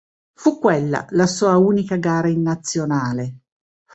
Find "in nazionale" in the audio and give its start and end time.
2.27-3.37